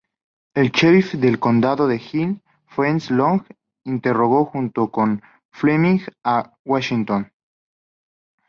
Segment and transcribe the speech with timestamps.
[0.55, 3.43] El sheriff del condado de Hill, Fred Long,
[3.83, 7.31] interrogó junto con Fleming a Washington.